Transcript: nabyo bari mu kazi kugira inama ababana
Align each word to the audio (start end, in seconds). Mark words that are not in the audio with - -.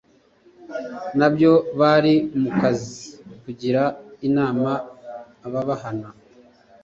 nabyo 1.17 1.51
bari 1.79 2.13
mu 2.41 2.49
kazi 2.59 2.97
kugira 3.43 3.83
inama 4.27 4.71
ababana 5.45 6.07